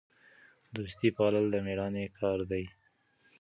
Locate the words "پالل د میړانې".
1.17-2.05